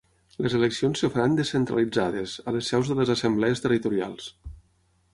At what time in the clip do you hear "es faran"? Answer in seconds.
1.07-1.35